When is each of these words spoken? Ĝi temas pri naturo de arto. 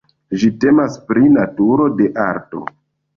Ĝi 0.43 0.47
temas 0.63 0.95
pri 1.09 1.29
naturo 1.33 1.85
de 1.99 2.09
arto. 2.25 2.63